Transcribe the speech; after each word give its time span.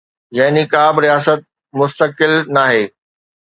يعني 0.37 0.61
ڪا 0.71 0.83
به 0.93 0.99
رياست 1.05 1.41
مستقل 1.79 2.33
ناهي. 2.59 2.83